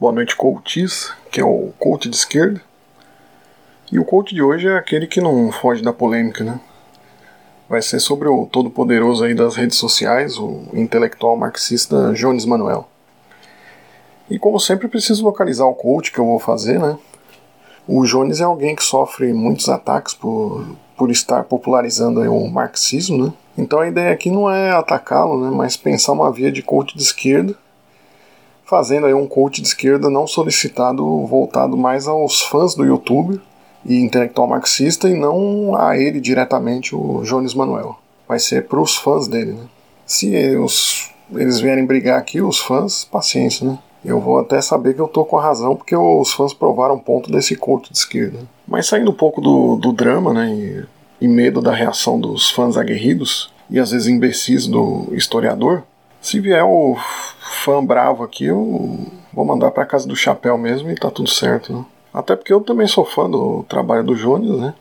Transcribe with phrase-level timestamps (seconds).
[0.00, 2.62] Boa noite, coaches, que é o coach de esquerda.
[3.92, 6.58] E o coach de hoje é aquele que não foge da polêmica, né?
[7.68, 12.88] Vai ser sobre o todo-poderoso aí das redes sociais, o intelectual marxista Jones Manuel.
[14.30, 16.96] E como sempre, preciso localizar o coach que eu vou fazer, né?
[17.86, 23.32] O Jones é alguém que sofre muitos ataques por, por estar popularizando o marxismo, né?
[23.54, 25.54] Então a ideia aqui não é atacá-lo, né?
[25.54, 27.54] Mas pensar uma via de coach de esquerda,
[28.70, 33.40] fazendo aí um coach de esquerda não solicitado, voltado mais aos fãs do YouTube
[33.84, 37.98] e intelectual marxista e não a ele diretamente, o Jones Manuel.
[38.28, 39.64] Vai ser para os fãs dele, né?
[40.06, 43.76] Se eles vierem brigar aqui, os fãs, paciência, né?
[44.04, 47.30] Eu vou até saber que eu tô com a razão, porque os fãs provaram ponto
[47.30, 48.38] desse culto de esquerda.
[48.66, 50.84] Mas saindo um pouco do, do drama, né, e,
[51.24, 55.82] e medo da reação dos fãs aguerridos, e às vezes imbecis do historiador,
[56.20, 56.96] se vier o
[57.64, 58.98] fã bravo aqui, eu
[59.32, 61.84] vou mandar para casa do chapéu mesmo e tá tudo certo, né?
[62.12, 64.74] Até porque eu também sou fã do trabalho do Jones, né?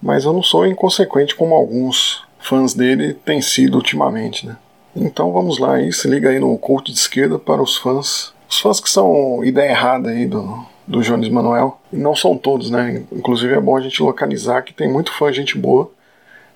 [0.00, 4.56] Mas eu não sou inconsequente como alguns fãs dele têm sido ultimamente, né?
[4.94, 8.60] Então vamos lá aí, se liga aí no culto de esquerda para os fãs os
[8.60, 13.04] fãs que são ideia errada aí do, do Jones Manuel, e não são todos, né?
[13.12, 15.90] Inclusive é bom a gente localizar que tem muito fã, gente boa,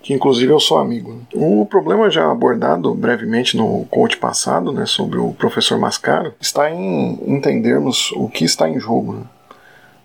[0.02, 1.20] que inclusive eu sou amigo.
[1.34, 7.18] O problema já abordado brevemente no coach passado, né, sobre o professor Mascaro, está em
[7.26, 9.14] entendermos o que está em jogo.
[9.14, 9.22] Né?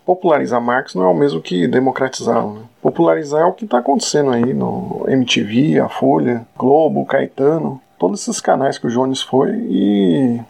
[0.05, 2.55] Popularizar Marx não é o mesmo que democratizá-lo.
[2.55, 2.61] Né?
[2.81, 8.41] Popularizar é o que está acontecendo aí no MTV, a Folha, Globo, Caetano, todos esses
[8.41, 10.41] canais que o Jones foi e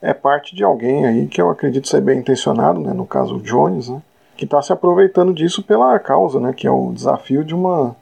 [0.00, 3.42] é parte de alguém aí que eu acredito ser bem intencionado, né, no caso o
[3.42, 4.00] Jones, né,
[4.36, 7.96] que está se aproveitando disso pela causa, né, que é o desafio de uma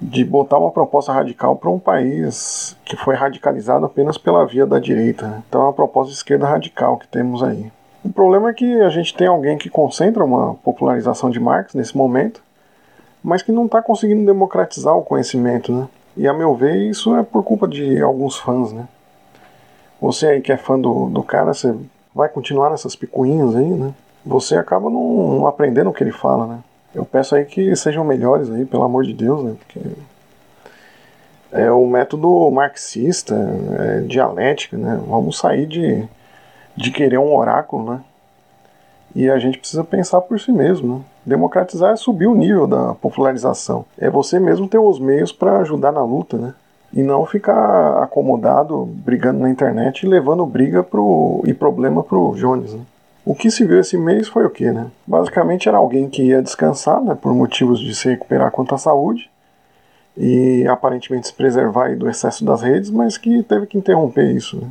[0.00, 4.78] de botar uma proposta radical para um país que foi radicalizado apenas pela via da
[4.78, 5.26] direita.
[5.26, 5.42] Né.
[5.48, 7.70] Então é uma proposta de esquerda radical que temos aí.
[8.02, 11.94] O problema é que a gente tem alguém que concentra uma popularização de Marx nesse
[11.94, 12.42] momento,
[13.22, 15.86] mas que não está conseguindo democratizar o conhecimento, né?
[16.16, 18.88] E a meu ver, isso é por culpa de alguns fãs, né?
[20.00, 21.76] Você aí que é fã do, do cara, você
[22.14, 23.92] vai continuar nessas picuinhas aí, né?
[24.24, 26.58] Você acaba não, não aprendendo o que ele fala, né?
[26.94, 29.56] Eu peço aí que sejam melhores aí, pelo amor de Deus, né?
[29.58, 29.80] Porque
[31.52, 33.34] é o método marxista,
[33.78, 35.00] é dialética, né?
[35.06, 36.08] Vamos sair de,
[36.76, 38.00] de querer um oráculo, né?
[39.14, 41.04] E a gente precisa pensar por si mesmo, né?
[41.26, 43.84] Democratizar é subir o nível da popularização.
[43.98, 46.54] É você mesmo ter os meios para ajudar na luta, né?
[46.92, 52.74] e não ficar acomodado brigando na internet e levando briga pro, e problema pro Jones.
[52.74, 52.80] Né?
[53.24, 54.86] O que se viu esse mês foi o que, né?
[55.06, 59.30] Basicamente era alguém que ia descansar, né, por motivos de se recuperar quanto à saúde
[60.16, 64.56] e aparentemente se preservar do excesso das redes, mas que teve que interromper isso.
[64.56, 64.68] Né?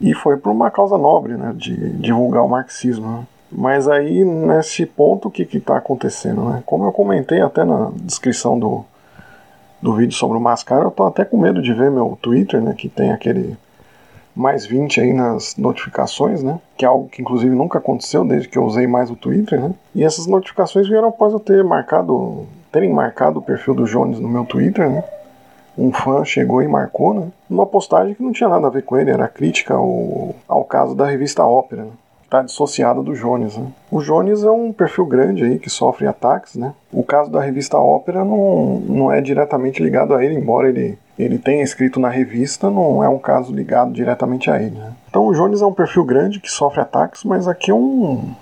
[0.00, 3.06] E foi por uma causa nobre, né, de divulgar o marxismo.
[3.06, 3.26] Né?
[3.50, 6.44] Mas aí, nesse ponto, o que está acontecendo?
[6.44, 6.62] Né?
[6.66, 8.84] Como eu comentei até na descrição do,
[9.80, 12.74] do vídeo sobre o Mascara, eu tô até com medo de ver meu Twitter, né,
[12.76, 13.56] que tem aquele
[14.34, 18.58] mais 20 aí nas notificações, né, que é algo que inclusive nunca aconteceu desde que
[18.58, 22.92] eu usei mais o Twitter, né, e essas notificações vieram após eu ter marcado, terem
[22.92, 25.04] marcado o perfil do Jones no meu Twitter, né,
[25.76, 28.96] um fã chegou e marcou, né, uma postagem que não tinha nada a ver com
[28.96, 31.90] ele, era crítica ao, ao caso da revista Ópera, né,
[32.32, 33.58] está dissociada do Jones.
[33.58, 33.66] Né?
[33.90, 36.72] O Jones é um perfil grande aí que sofre ataques, né?
[36.90, 41.38] O caso da revista Ópera não, não é diretamente ligado a ele, embora ele, ele
[41.38, 44.78] tenha escrito na revista, não é um caso ligado diretamente a ele.
[44.78, 44.92] Né?
[45.08, 48.34] Então o Jones é um perfil grande que sofre ataques, mas aqui é um,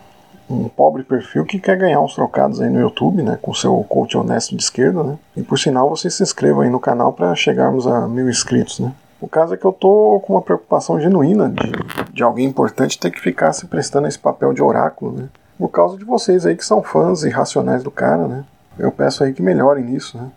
[0.49, 4.17] um pobre perfil que quer ganhar uns trocados aí no YouTube, né, com seu coach
[4.17, 5.19] honesto de esquerda, né?
[5.37, 8.93] E por sinal, você se inscreva aí no canal para chegarmos a mil inscritos, né?
[9.21, 11.71] O caso é que eu tô com uma preocupação genuína de,
[12.13, 15.29] de alguém importante ter que ficar se prestando esse papel de oráculo, né?
[15.59, 18.45] Por causa de vocês aí que são fãs irracionais do cara, né?
[18.79, 20.31] Eu peço aí que melhorem nisso, né?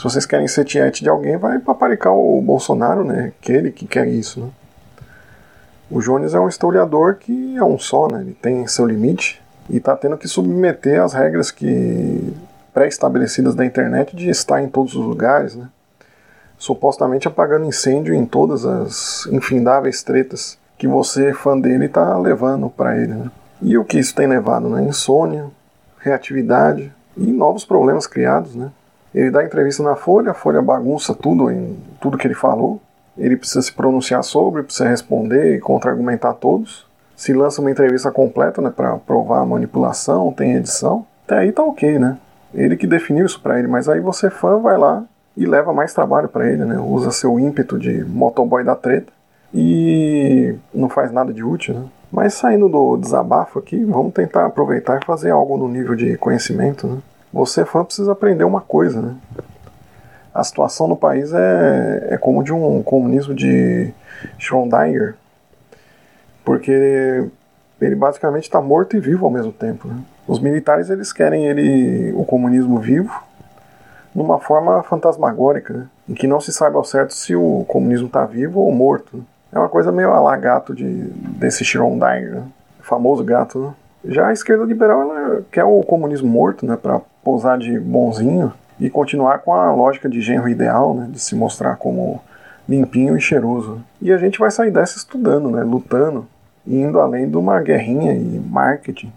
[0.00, 3.34] Se vocês querem ser tiete de alguém, vai paparicar o Bolsonaro, né?
[3.38, 4.48] Aquele que quer isso, né?
[5.90, 8.22] O Jones é um historiador que é um só, né?
[8.22, 12.34] Ele tem seu limite e está tendo que submeter as regras que
[12.72, 15.68] pré-estabelecidas da internet de estar em todos os lugares, né?
[16.56, 22.96] supostamente apagando incêndio em todas as infindáveis tretas que você, fã dele, está levando para
[22.96, 23.12] ele.
[23.12, 23.30] Né?
[23.60, 24.66] E o que isso tem levado?
[24.70, 24.82] Né?
[24.82, 25.48] Insônia,
[25.98, 28.54] reatividade e novos problemas criados.
[28.54, 28.70] Né?
[29.14, 32.80] Ele dá entrevista na Folha, a Folha bagunça tudo em tudo que ele falou.
[33.18, 36.86] Ele precisa se pronunciar sobre, precisa responder e contra-argumentar todos.
[37.16, 41.04] Se lança uma entrevista completa né, para provar a manipulação, tem edição.
[41.26, 42.16] Até aí tá ok, né?
[42.54, 45.04] Ele que definiu isso para ele, mas aí você, fã, vai lá
[45.36, 46.78] e leva mais trabalho para ele, né?
[46.78, 49.12] Usa seu ímpeto de motoboy da treta
[49.52, 51.86] e não faz nada de útil, né?
[52.10, 56.86] Mas saindo do desabafo aqui, vamos tentar aproveitar e fazer algo no nível de conhecimento.
[56.86, 56.98] Né?
[57.32, 59.00] Você, fã, precisa aprender uma coisa.
[59.00, 59.16] Né?
[60.34, 63.92] A situação no país é, é como de um comunismo de
[64.38, 65.14] Schrödinger,
[66.44, 67.28] porque
[67.80, 69.88] ele basicamente está morto e vivo ao mesmo tempo.
[69.88, 70.00] Né?
[70.26, 73.12] Os militares eles querem ele o comunismo vivo
[74.14, 75.86] numa forma fantasmagórica, né?
[76.08, 79.24] em que não se sabe ao certo se o comunismo está vivo ou morto.
[79.52, 82.44] É uma coisa meio a lá gato de, desse Schrödinger, né?
[82.80, 83.58] famoso gato.
[83.58, 83.74] Né?
[84.04, 89.40] Já a esquerda liberal quer o comunismo morto, né, para posar de bonzinho e continuar
[89.40, 92.22] com a lógica de genro ideal, né, de se mostrar como
[92.68, 93.82] limpinho e cheiroso.
[94.00, 96.26] E a gente vai sair dessa estudando, né, lutando,
[96.66, 99.12] indo além de uma guerrinha e marketing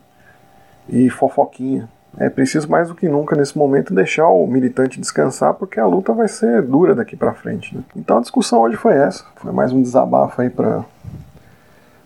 [0.90, 1.88] e fofoquinha.
[2.18, 6.14] É preciso mais do que nunca nesse momento deixar o militante descansar, porque a luta
[6.14, 7.76] vai ser dura daqui para frente.
[7.76, 7.84] Né?
[7.96, 10.84] Então a discussão hoje foi essa, foi mais um desabafo aí para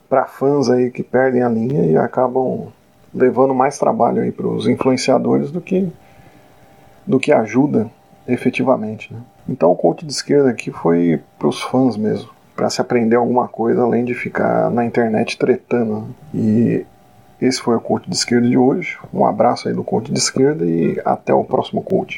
[0.09, 2.67] para fãs aí que perdem a linha e acabam
[3.13, 5.89] levando mais trabalho aí para os influenciadores do que
[7.05, 7.89] do que ajuda
[8.27, 9.13] efetivamente.
[9.13, 9.19] Né?
[9.47, 13.47] Então o coach de esquerda aqui foi para os fãs mesmo, para se aprender alguma
[13.47, 16.01] coisa além de ficar na internet tretando.
[16.01, 16.05] Né?
[16.33, 16.85] E
[17.39, 18.97] esse foi o Coach de Esquerda de hoje.
[19.13, 22.15] Um abraço aí do Coach de Esquerda e até o próximo Coach.